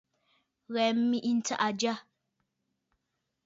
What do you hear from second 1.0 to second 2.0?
mèʼe ntsàʼà jyâ.